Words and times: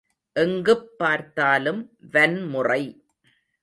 எங்குப் 0.35 0.97
பார்த்தாலும் 0.97 1.81
வன்முறை! 2.11 2.83